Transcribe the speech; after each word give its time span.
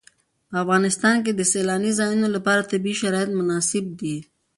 په 0.49 0.55
افغانستان 0.63 1.15
کې 1.25 1.31
د 1.35 1.41
سیلانی 1.53 1.91
ځایونه 1.99 2.27
لپاره 2.35 2.67
طبیعي 2.71 2.95
شرایط 3.01 3.29
مناسب 3.39 3.85
دي. 3.99 4.17